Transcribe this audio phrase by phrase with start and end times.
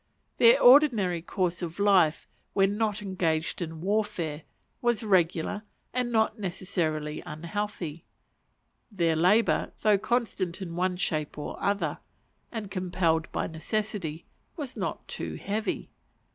[0.37, 4.41] Their ordinary course of life, when not engaged in warfare,
[4.81, 5.61] was regular,
[5.93, 8.03] and not necessarily unhealthy;
[8.91, 11.99] their labour, though constant in one shape or other,
[12.51, 14.25] and compelled by necessity,
[14.57, 15.91] was not too heavy.